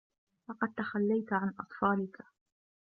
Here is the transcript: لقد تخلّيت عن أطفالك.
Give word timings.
لقد 0.49 0.73
تخلّيت 0.77 1.33
عن 1.33 1.53
أطفالك. 1.59 2.23